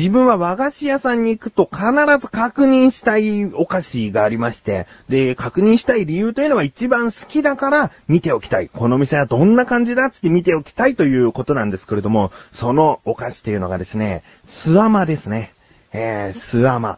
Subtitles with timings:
[0.00, 1.84] 自分は和菓子屋さんに行くと必
[2.18, 8.70] ず確認したいお菓子がありまして、で、確認したい理由というのは一番好きだから見ておきたい。
[8.70, 15.52] この店はどんな感じだっつって見ておきたいということなんですけれども、そのお菓子というのがですね、スアマですね。
[15.92, 16.96] えー、スアマ。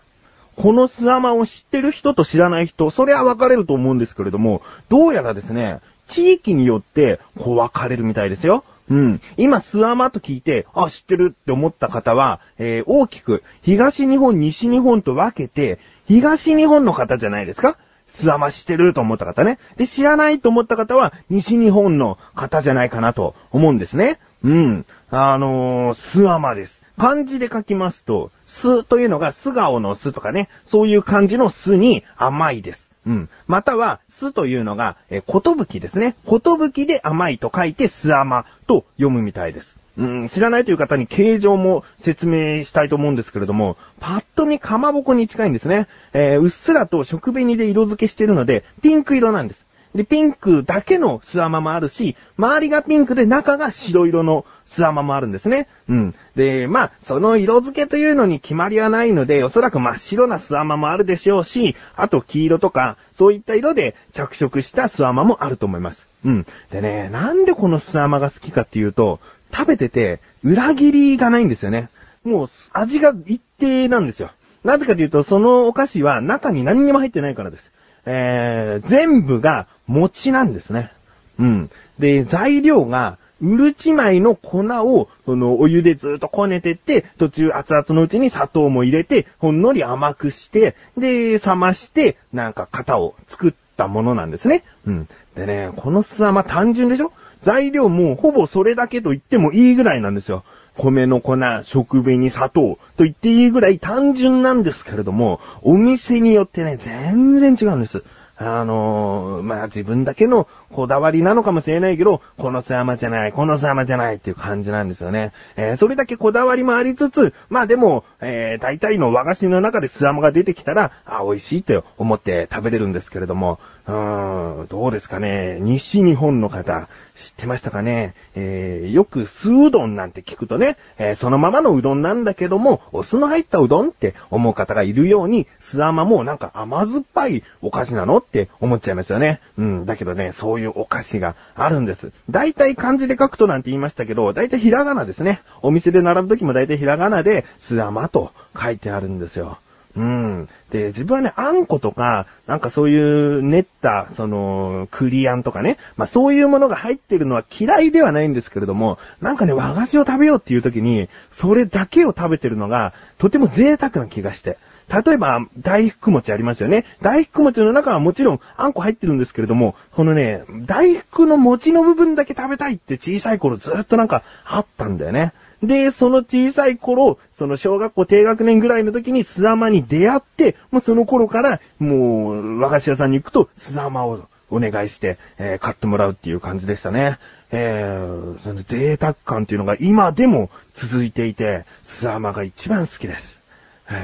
[0.55, 8.63] このスアマを知ってる人と知らない人、それは分かれると思うんですけれども、どうやらですね、地域によって、こう分かれるみたいですよ。
[8.93, 9.21] うん。
[9.39, 17.79] 今、スアマと聞いて、あ、知ってるって思った方は、えー、大きく、東日本、西日本と分けて、東日本の方じゃないですか？
[18.09, 19.59] スアマ知ってると思った方ね。
[19.79, 24.19] で、知らないと思った方は、西日本の方じゃないかなと思うんですね。
[24.45, 24.85] うん。
[25.11, 26.85] あのー、スアマです。
[26.99, 32.92] 漢字で書きますと、すというのが素顔のすとかね、そういう漢字のすに甘いです。
[33.07, 33.29] うん。
[33.47, 36.15] または、酢というのが、えことぶきですね。
[36.25, 39.77] ことぶきで甘いと書いて、酢甘と読むみたいです。
[39.99, 45.87] うん、知らないという方に形状も説明したいと思うんですけれども、パッと見かまぼこに近いんですね。
[46.15, 49.67] えー、うっすらと食紅で色付けしているので、ピンク色なんです。
[49.95, 55.69] で、ピンクだけのスアマもあるし、周りがピンクで中が白色のスアマもあるんですね。
[55.89, 56.15] うん。
[56.35, 66.07] で、まあ、その色付けというのに決まりはないので、おそらく真っ白なスアマもあるでしょうし、あと黄色とか、そういった色で着色したスアマもあると思います。
[66.25, 66.47] うん。
[66.71, 69.21] でね、なんでこのスアマが好きかっていうと、
[69.53, 71.91] 食べてて、裏切りがないんですよね。
[72.25, 74.31] もう、味が一定なんですよ。
[74.65, 77.71] なぜかというと、そのお菓子は中に何にも入ってないからです。
[78.07, 80.91] えー、全部が餅なんですね。
[81.39, 81.71] うん。
[81.99, 94.63] で、材料が、うるち米の粉を、その、お湯でずっとこねてって、途中熱々のうちに砂糖も入れて、ほんのり甘くして、で、冷まして、なんか型を作ったものなんですね。
[94.87, 95.09] うん。
[95.35, 97.13] でね、この巣はま単純でしょ？
[97.41, 100.45] 材料もほぼそれだけと言ってもいいぐらいなんですよ。
[100.77, 108.03] 米の粉、食紅、砂糖と言っていいぐらい単純なんですけれども、お店によってね、全然違うんです。
[108.45, 115.33] あのー、まあ、自分だけのこだわりなのかもしれないけど、このスアマじゃない、このスアマじゃないっていう感じなんですよね。
[115.57, 125.59] えー、それだけこだわりもありつつ、まあでも、えー、大体の和菓子の中でスアマが出てきたら、あ、美味しいって思って食べれるんですけれども、うーん、どうですかね。
[125.61, 128.15] 西日本の方、知ってましたかね。
[128.35, 139.41] えー、よく酢うどんなんて聞くとね、えー、そのままのうどんなんだけども、お酢の入ったうどんって思う方がいるように、酢甘もなんか甘酸っぱいお菓子なのって思っちゃいますよね。
[139.59, 142.13] うん、だけどね、そういうお菓子があるんです。
[142.31, 145.43] 大体漢字で書くとなんて言いましたけど、大体ひらがなですね。
[145.61, 149.59] お店で並ぶ時も大体ひらがなで、酢甘と書いてあるんですよ。
[149.95, 150.49] うん。
[150.71, 164.57] で、自分はね、あんことか、なんかそういう練った、その、クリアンとかね、まあそういうものが入ってるのは嫌いではないんですけれども、なんかね、和菓子を食べようっていう時に、それだけを食べてるのが、とても贅沢な気がして。
[164.89, 166.85] 例えば、大福餅ありますよね。
[167.03, 175.33] 大福餅の中はもちろんあんこ入ってるんですけれども、このね、大福の餅の部分だけ食べたいって小さい頃ずっとなんかあったんだよね。
[175.63, 187.19] で、その小さい頃、その小学校低学年ぐらいの時にスアマに出会って、もうその頃から、もう、和菓子屋さんに行くと、スアマをお願いして、えー、買ってもらうっていう感じでしたね。
[187.53, 193.42] えー、その贅沢感っていうのが今でも続いていて、スアマが一番好きです。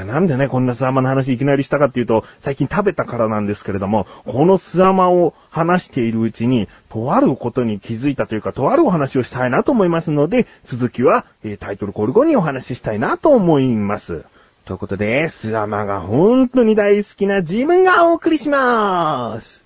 [0.04, 14.24] なんでね、こんなスアマの話いきなりしたかっていうと、最近食べたからなんですけれども、このスアマを話しているうちに、とあることに気づいたというか、とあるお話をしたいなと思いますので、続きは、えー、タイトルコール後にお話ししたいなと思います。
[14.64, 19.64] ということで、スアマが本当に大好きな自分がお送りします。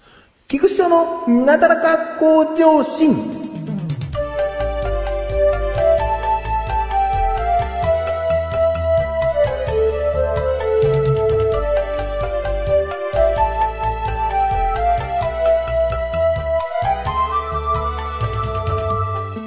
[0.49, 3.52] 菊師匠のなだらか向上心。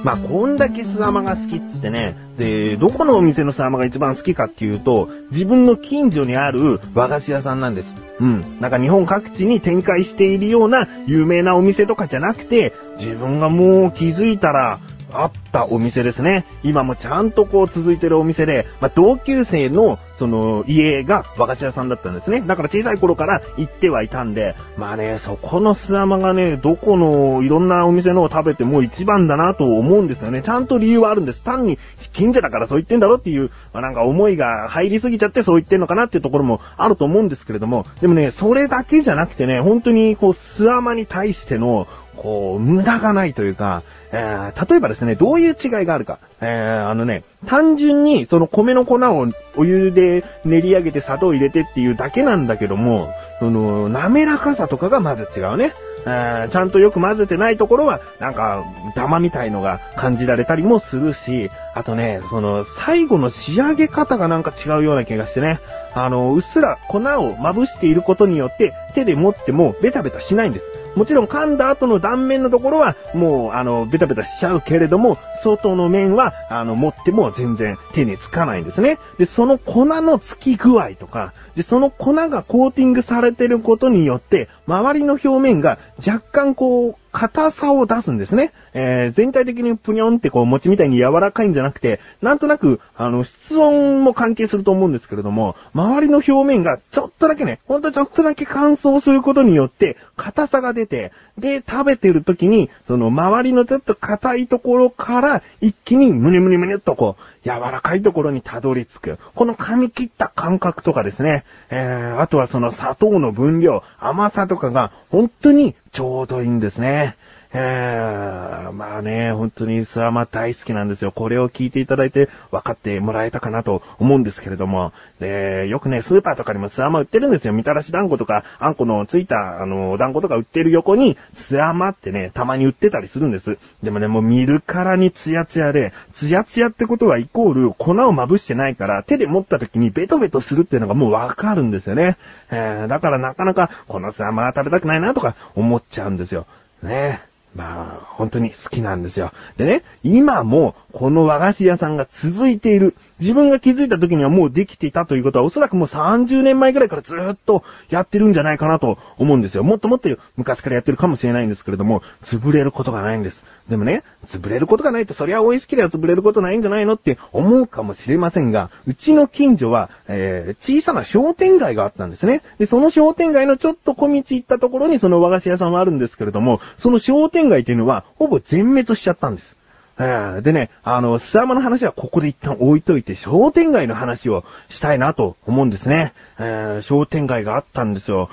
[0.05, 7.95] まあ、こんだけスアマが好きっつってね、で、どこのお店のスアマが一番好きかっていうと、自分の近所にある和菓子屋さんなんです。
[8.19, 8.59] うん。
[8.61, 14.79] なんか日本各地に展開しているような有名なお店とかじゃなくて、自分がもう気づいたら、
[15.11, 16.45] あったお店ですね。
[16.63, 22.41] 今もちゃんとこう続いてるお店で、まあ、同級生のその家が和菓子屋さんだったんですね。
[22.41, 30.41] だから小さい頃から行ってはいたんで、まあね、そこのスアマがね、どこのいろんなお店のを食べても一番だなと思うんですよね。
[30.41, 31.43] ちゃんと理由はあるんです。
[31.43, 31.77] 単に
[32.13, 46.19] 近所だからそう言ってんだろっていう、まあ、なんか思いが入りすぎちゃってそう言ってんのかなっていうところもあると思うんですけれども、でもね、それだけじゃなくてね、本当にこうスアマに対してのこう、無駄がないというか、えー、例えばですね、どういう違いがあるか。
[46.41, 55.73] えー、あのね、単純にその米の粉をお湯で練り上げて砂糖を入れてっていうだけなんだけども、その、滑らかさとかがまず違うね。
[56.07, 58.63] えー、ちゃんとよく混ぜてないところは、なんか、
[58.95, 65.59] ダマみたいのが感じられたりもするし、あとね、その、最後の仕上げ方がなんか違うような気がしてね。
[65.95, 70.84] あの、うっすら粉をまぶしていることによって、手で持ってもベタベタしないんです。
[70.95, 78.97] もちろん噛んだ後の断面のところは、もう、あの、ベタベタしちゃうけれども、外の面は、あの、持っても全然手につかないんですね。
[79.18, 88.51] で、その粉の付き具合とか、で、その粉がコーティングされてることによって、周りの表面が若干こう、硬さを出すんですね。
[88.73, 109.19] えー、全体的にぷにょんってこう餅みたいに柔らかいんじゃなくて、なんとなく、あの、室温も関係すると思うんですけれども、周りの表面がちょっとだけね、ほんとちょっとだけ乾燥することによって、硬さが出て、で、食べてる時に、その周りのちょっと硬いところから、一気にムニムニムニっとこう、柔らかいところにたどり着く。
[109.36, 111.45] この噛み切った感覚とかですね。
[111.69, 117.15] えー、あとはその砂糖の分量、甘さとかが本当にちょうどいいんですね。
[117.57, 121.13] えー、まあね、本当にスワマ大好きなんですよ。
[121.13, 124.91] これを聞いていただいて分かってもらえたかなと思うんですけれども、
[125.21, 127.53] で、よくね、スーパーとかにもスワマ売ってるんですよ。
[127.53, 133.57] みたらし団子とか、あんこのついた、あの、団子とか売ってる横に、スワマってね、たまに売ってたりするんです。
[133.81, 142.17] でもね、もう見るからにツヤツヤで、ツヤツヤってことはイコール粉をまぶしてないから、手で持った時にベトベトするっていうのがもうわかるんですよね。
[142.51, 146.45] えー、だからなかなか、このスワマは食べたくないなとか思っちゃうんですよ。
[146.83, 147.21] ね
[147.55, 149.31] まあ、本当に好きなんですよ。
[149.55, 152.95] でね、今もこの和菓子屋さんが続いている。
[153.19, 159.63] 自分が気づいた時にはもうできていたということはおそらくもう30年前ぐらいからずっとやってるんじゃないかなと思うんですよ。
[159.63, 163.45] もっともっと昔からやってるかもしれないんですけれども、潰れることがないんです。
[163.69, 172.44] でもね、潰れることがないとそりゃ美味しければ潰れることないんじゃないのって思うかもしれませんが、うちの近所は、えー、小さな商店街があったんですね。
[172.59, 179.56] で、その商店街のちょっと小道行ったところにその和菓子屋さんはあるんですけれども、その商店街っていうのはほぼ全滅しちゃったんです。
[179.97, 186.13] でね、あの、スワマの話はここで一旦置いといて、商店街の話をしたいなと思うんですね。
[186.38, 188.30] えー、商店街があったんですよ。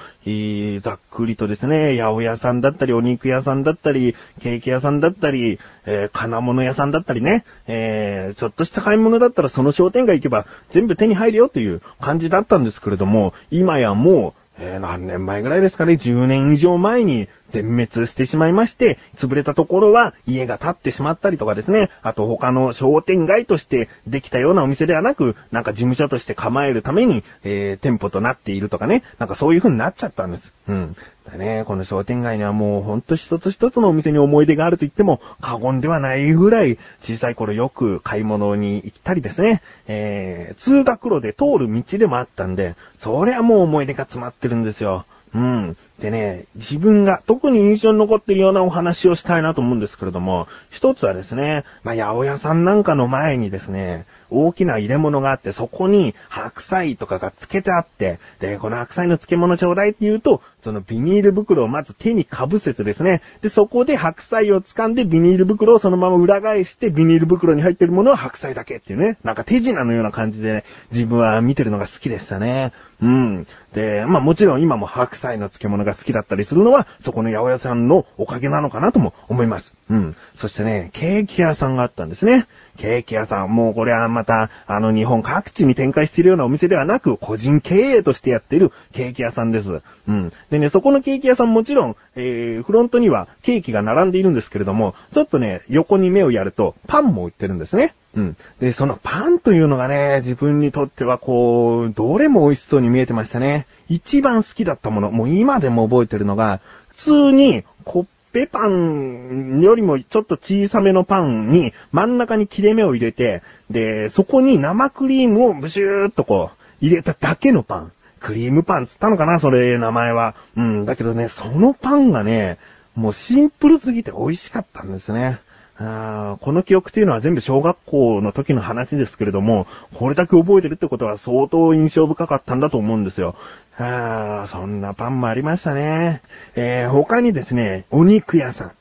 [0.80, 30.52] ざっくりとですね、八百屋さんだったり、お肉屋さんだったり、ケーキ屋さんだったり、えー、金物屋さんだったりね、えー、ちょっとした買い物だったらその商店街行けば全部手に入るよという感じだったんですけれども、今やもう、えー、何年前ぐらいですかね、10年以上前に全滅してしまいまして、潰れたところは家が建ってしまったりとかですね、あと他の商店街としてできたようなお店ではなく、なんか事務所として構えるために、えー、店舗となっているとかね、なんかそういう風になっちゃったんです。
[30.66, 30.96] うん。
[31.30, 45.04] だね、この商店街にはもうほんと一つ一つのお店に思い出があると言っても過言ではないぐらい小さい頃よく買い物に行ったりですね、えー、通学路で通る道でもあったんで、そりゃもう思い出が詰まってるんですよ。
[45.34, 45.76] うん。
[46.00, 72.72] でね、自分が特に印象に残っているようなお話をしたいなと思うんですけれども、一つはですね、まあ、八百屋さんなんかの前にですね、大きな入れ物があって、そこに白菜とかが漬けてあって、で、この白菜の漬物ちょうだいって言うと、そのビニール袋をまず手にかぶせてですね、で、そこで白菜を掴んでビニール袋をそのまま裏返して、ビニール袋に入ってるものは白菜だけっていうね、なんか手品のような感じで、ね、自分は見てるのが好きでしたね。
[73.02, 73.46] うん。
[73.74, 79.74] で、まあもちろん今も白菜の漬物が好きだったりするのは、そこの八百屋さんのおかげなのかなとも思います。
[79.90, 80.16] うん。
[80.38, 82.46] そしてね、ケーキ屋さんがあったんですね。
[82.78, 89.82] ケーキ屋さん、もうこれはまた、あの日本各地に展開しているようなお店ではなく、個人経営としてやっているケーキ屋さんです。
[90.08, 90.32] うん。
[90.50, 97.94] でね、そこのケーキ屋さんもちろん、えー、フロントにはケーキが並んでいるんですけれども、ちょっとね、横に目をやると、パンも売ってるんですね。
[98.14, 98.36] うん。
[98.60, 103.66] で、そのパンというのがね、自分にとってはこう、どれも美味しそうに見えてましたね。
[103.88, 117.92] 一番好きだったもの、もう今でも覚えてるのが、普通にコッペパンよりもちょっと小さめのパンに真ん中に切れ目を入れて、で、そこに生クリームをブシューっとこう、入れただけのパン。
[118.20, 120.34] クリームパンつったのかなそれ、名前は。
[120.56, 122.58] うん、だけどね、そのパンがね、
[122.94, 125.40] もうシンプルすぎて美味しかったんですね。
[125.84, 133.34] あこの記憶っていうのは全部小学校の時の話ですけれども、これだけ覚えてるってことは相当印象深かったんだと思うんですよ。
[133.78, 136.22] あそんなパンもありましたね。
[136.54, 138.72] えー、他にですね、お肉屋さん。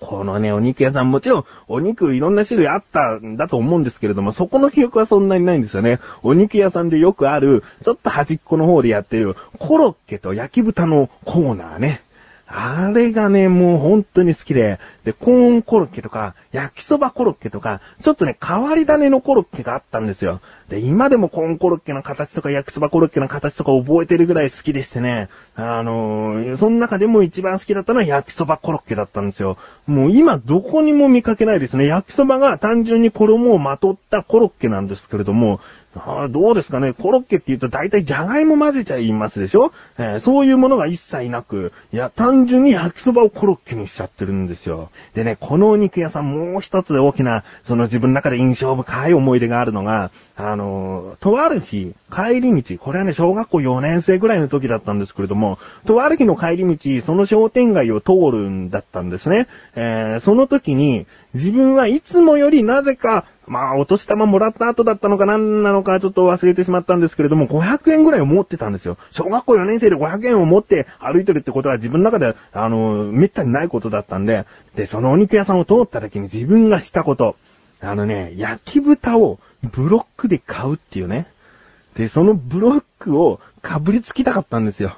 [0.00, 6.00] このね、お肉屋さんもちろん、お肉いろんな種類あったんだと思うんですけれども、そこの記憶はそんなにないんですよね。
[6.22, 12.02] お肉屋さんでよくある、ちょっと端っこの方でやってる、コロッケと焼き豚のコーナーね。
[12.56, 20.40] あれがね、もう本当に好きで、で、コーンコロッケとか、焼きそばコロッケとか、ちょっとね、変わり種のコロッケがあったんですよ。
[20.68, 29.58] で、今でもコーンコロッケの形とか焼きそばコロッケの形とか覚えてるぐらい好きでしてね、あのー、その中でも一番好きだったのは焼きそばコロッケだったんですよ。
[29.88, 31.86] もう今どこにも見かけないですね。
[31.86, 35.58] 焼きそばが単純に衣をまとったコロッケなんですけれども、
[36.30, 44.90] どうですかねコロッケって言うと大体じゃがいも混ぜちゃいますでしょ、えー、そういうものが一切なく、いや、単純に焼きそばをコロッケにしちゃってるんですよ。
[45.14, 59.46] でね、このお肉屋さんもう一つ大きな、その自分の中で印象深い思い出があるのが、あの、とある日、帰り道、これはね、小学校4年生ぐらいの時だったんですけれども、とある日の帰り道、その商店街を通るんだったんですね。
[59.76, 68.96] えー、その時に、自分はいつもよりなぜか、まあ、お年玉もらった後だったのか何なのかちょっと忘れてしまったんですけれども、500円ぐらいを持ってたんですよ。
[69.10, 77.36] 小学校4年生で500円を持って歩いてるってことは自分の中で、あの、めったにないことだったんで、で、そのお肉屋さんを通った時に自分がしたこと、
[77.80, 81.26] あのね、焼き豚をブロックで買うっていうね。
[81.96, 84.96] で、そのブロックをかぶりつきたかったんですよ。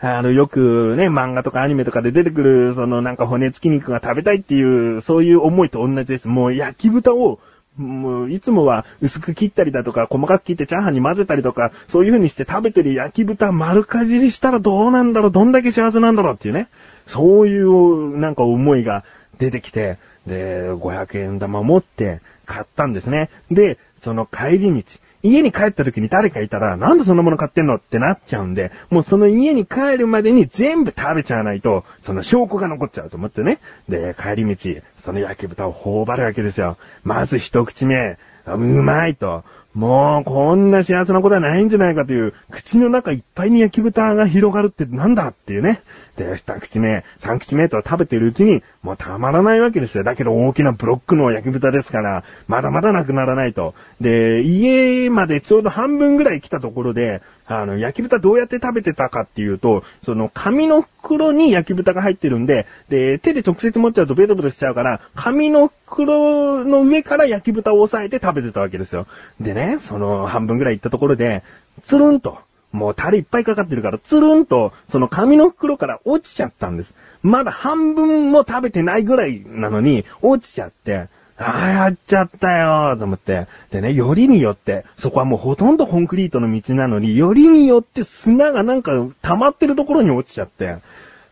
[0.00, 6.28] あの、よくね、漫画とかアニメとかで出てくる、そのなんか骨付き肉が食べたいっていう、そういう思いと同じです。
[6.28, 7.40] もう焼き豚を、
[7.78, 16.68] もう、いつもは薄く切ったりだとか、細かく切ってチャーハンに混ぜたりとか、そういう風にして食べてる焼き豚丸かじりしたらどうなんだろう、どんだけ幸せなんだろうっていうね。
[17.06, 19.04] そういうなんか思いが
[19.38, 23.30] 出てきて、で、500円玉持って買ったんですね。
[23.50, 24.82] で、その帰り道、
[25.22, 33.58] 家に帰った時に誰かいたら、なんでそんなもの買ってんのってなっちゃうんで、もうその家に帰るまでに全部食べちゃわないと、その証拠が残っちゃうと思ってね。
[33.88, 36.76] で、帰り道、その焼き豚を頬張るわけですよ。
[37.02, 39.44] まず一口目、うまいと。
[39.74, 45.82] もう、こんな幸せなことはないんじゃないかという、口の中いっぱいに焼き豚が広がるってなんだっていうね。
[46.18, 50.02] で、二口目、三口目と食べてるうちに、もうたまらないわけですよ。
[50.02, 53.74] だけど大きなブロックの焼き豚ですから、まだまだなくならないと。
[54.00, 69.06] で、家までちょうど半分ぐらい来たところで、あの、焼き豚どうやって食べてたかっていうと、その紙の袋に焼き豚が入ってるんで、で、手で直接持っちゃうとベトベトしちゃうから、紙の袋の上から焼き豚を押さえて食べてたわけですよ。
[69.40, 71.44] でね、その半分ぐらい行ったところで、
[71.86, 72.38] つるんと、
[72.72, 76.94] もうタレいっぱいかかってるから、つるんと、その紙の袋から落ちちゃったんです。
[77.22, 81.08] まだ半分も食べてないぐらいなのに、落ちちゃって、
[81.38, 83.46] ああ、やっちゃったよと思って。
[83.70, 90.80] でね、よりによって、そこはもうほとんどコンクリートの道なのに、よりによって砂がなんか溜まってるところに落ちちゃって、あ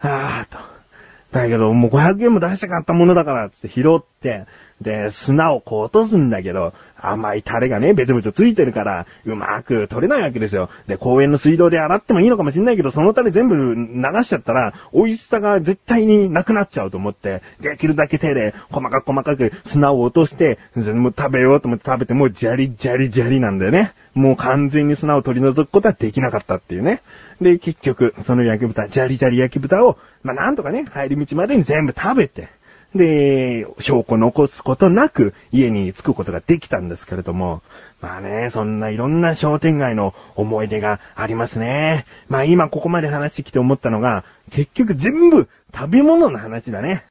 [0.00, 0.58] あと。
[1.32, 4.46] だけど、もう500円も出したかったものだから、つって拾って、
[4.80, 10.68] で、砂をこう落とすんだけど、甘いタレがね、べちょべちょついてるから、うまく取れないわけですよ。
[10.86, 23.92] で、公園の水道で洗ってもいいのかもしんないけど、そのタレ全部流しちゃったら、美味しさが絶対になくなっちゃうと思って、できるだけ手で、細かく細かく砂を落として、全部食べようと思って食べて、もうジャリジャリジャリなんだよね。
[24.14, 27.02] もう完全に砂を取り除くことはできなかったっていうね。
[27.40, 32.48] で、結局、その焼き豚、ジャリジャリ焼き豚を、まあ、なんとかね、帰り道までに全部食べて、
[32.96, 37.62] で、証拠残すことなく家に着くことができたんですけれども、
[38.00, 42.06] まあね、そんないろんな商店街の思い出がありますね。
[42.28, 47.06] まあ今ここまで話してきて思ったのが、結局全部食べ物の話だね。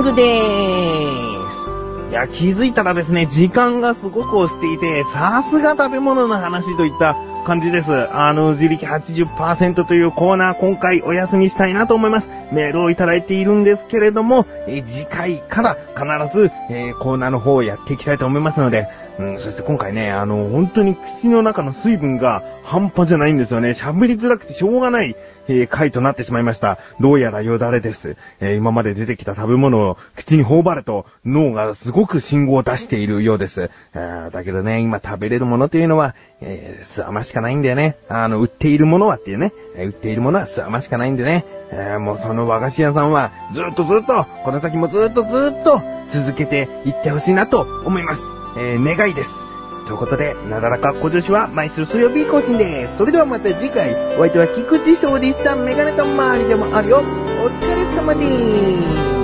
[0.00, 2.10] ングでーす。
[2.10, 7.16] いや、気づいたらですね、時間がすごく押していて、さすが食べ物の話といった
[7.46, 7.92] 感じです。
[7.92, 12.30] あの、自力80%というコーナー、今回お休みしたいなと思います。
[12.52, 18.88] メールをいただいているんですけれども、え次回から必ず、えー、コーナーの方をやっていきたいと思いますので、
[19.18, 23.70] うん、そして今回ね、あの、本当に口の中の水分が半端じゃないんですよね。
[23.70, 25.14] 喋りづらくてしょうがない。
[25.50, 26.78] えー、回となってしまいました。
[27.00, 28.16] どうやらよだれです。
[28.40, 33.70] えー、今まで出てきた食べ物を口に頬張ると脳がすごく信号を出しているようです。
[33.92, 37.96] あだけどね、今食べれるものというのは、えー、す甘しかないんだよね。
[38.08, 39.52] あの、売っているものはっていうね。
[39.76, 41.44] 売っているものはす甘しかないんでね。
[41.72, 48.22] えー、もうその和菓子屋さんはずっとずっと、この先もずっとずっと続けていってほしいなと思います。
[48.56, 49.49] えー、願いです。
[49.86, 52.98] ということで、なだらか小女子は毎週水曜日更新です。
[52.98, 57.02] それではまた次回、お相手は菊池勝利したメガネと周りでもあるよ。
[57.44, 59.19] お疲れ様です。